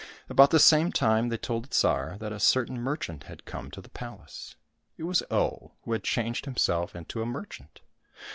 [0.29, 3.81] About the same time they told the Tsar that a certain merchant had come to
[3.81, 4.55] the palace.
[4.97, 7.81] It was Oh, who had changed himself into a merchant.